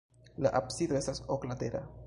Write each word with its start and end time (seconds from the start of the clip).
La 0.45 0.49
absido 0.61 0.97
estas 1.03 1.23
oklatera. 1.37 1.87